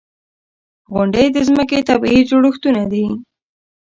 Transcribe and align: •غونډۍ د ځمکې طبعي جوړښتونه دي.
•غونډۍ 0.93 1.25
د 1.31 1.37
ځمکې 1.47 1.79
طبعي 1.89 2.19
جوړښتونه 2.29 2.83
دي. 2.91 3.05